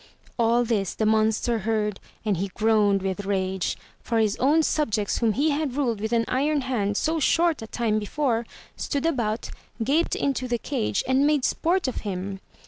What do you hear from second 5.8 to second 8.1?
with an iron hand so short a time